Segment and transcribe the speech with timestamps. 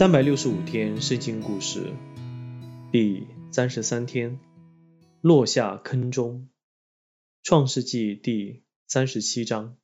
[0.00, 1.92] 三百六十五天圣经故事
[2.90, 4.40] 第三十三天，
[5.20, 6.48] 落下坑中。
[7.42, 9.76] 创世纪第三十七章。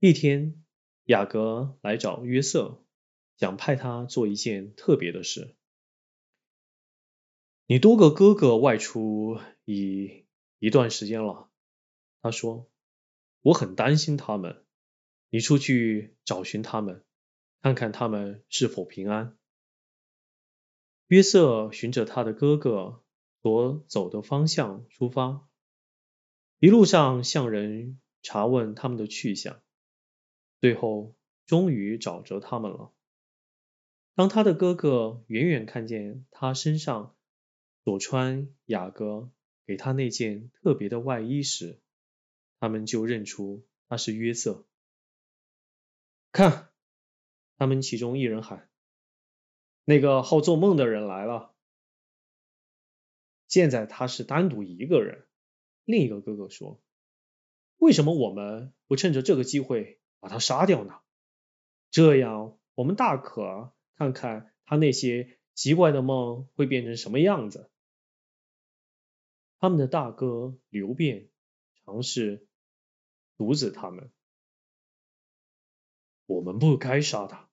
[0.00, 0.62] 一天，
[1.04, 2.84] 雅各来找约瑟，
[3.38, 5.56] 想派他做一件特别的事。
[7.66, 10.26] 你多个哥哥外出已
[10.58, 11.48] 一段时间了，
[12.20, 12.70] 他说，
[13.40, 14.62] 我很担心他们，
[15.30, 17.02] 你出去找寻他们。
[17.64, 19.38] 看看他们是否平安。
[21.06, 23.02] 约瑟循着他的哥哥
[23.40, 25.48] 所走的方向出发，
[26.58, 29.62] 一路上向人查问他们的去向，
[30.60, 32.92] 最后终于找着他们了。
[34.14, 37.16] 当他的哥哥远远看见他身上
[37.82, 39.30] 所穿雅各
[39.64, 41.80] 给他那件特别的外衣时，
[42.60, 44.66] 他们就认出他是约瑟。
[46.30, 46.68] 看。
[47.56, 48.68] 他们其中一人喊
[49.84, 51.54] ：“那个好做梦的人来了。”
[53.48, 55.26] 现在他是单独一个人。
[55.84, 56.82] 另一个哥哥说
[57.76, 61.00] ：“为什么我们不趁着这个机会把他杀掉呢？
[61.90, 67.70] 这样我们大可看看他那些奇怪的梦会变成什么样子。”
[69.60, 71.30] 他们的大哥刘辩
[71.84, 72.46] 尝试
[73.36, 74.10] 阻止他们。
[76.26, 77.50] 我们不该杀他，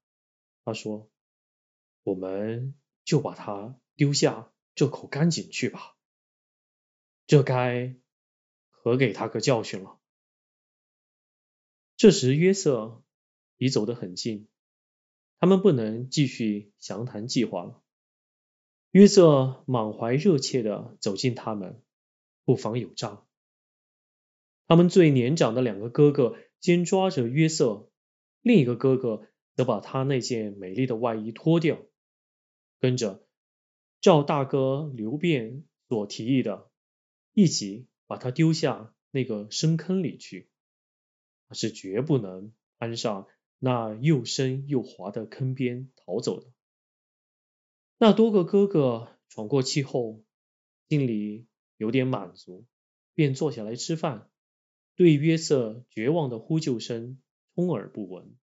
[0.63, 1.09] 他说
[2.03, 5.97] ：“我们就把他丢下这口干井去吧，
[7.27, 7.95] 这该
[8.69, 9.99] 可给他个教训了。”
[11.97, 13.03] 这时约瑟
[13.57, 14.47] 已走得很近，
[15.39, 17.83] 他们不能继续详谈计划了。
[18.91, 21.83] 约瑟满怀热切地走近他们，
[22.45, 23.21] 不妨有诈。
[24.67, 27.90] 他们最年长的两个哥哥先抓着约瑟。
[28.41, 31.79] 另一个哥哥则把他那件美丽的外衣脱掉，
[32.79, 33.27] 跟着
[33.99, 36.69] 照大哥刘辩所提议的，
[37.33, 40.49] 一起把他丢下那个深坑里去。
[41.47, 43.27] 他是绝不能攀上
[43.59, 46.51] 那又深又滑的坑边逃走的。
[47.97, 50.23] 那多个哥哥喘过气后，
[50.89, 51.45] 心里
[51.77, 52.65] 有点满足，
[53.13, 54.31] 便坐下来吃饭，
[54.95, 57.21] 对约瑟绝望的呼救声。
[57.55, 58.37] 充耳不闻。